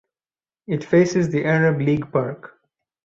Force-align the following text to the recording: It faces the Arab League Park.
It 0.65 0.83
faces 0.83 1.29
the 1.29 1.45
Arab 1.45 1.79
League 1.79 2.11
Park. 2.11 2.59